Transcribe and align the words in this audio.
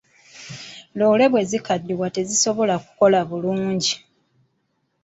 Loore 0.97 1.25
bwe 1.31 1.41
zikaddiwa 1.49 2.07
tezisobola 2.15 2.75
kukola 2.85 3.19
bulungi. 3.29 3.93